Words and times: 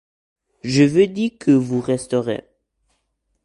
Je 0.63 0.81
vous 0.81 1.05
dis 1.05 1.37
que 1.37 1.51
vous 1.51 1.79
resterez. 1.79 2.43